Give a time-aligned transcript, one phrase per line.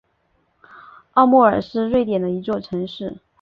[1.11, 3.19] 奥莫尔是瑞典的一座城市。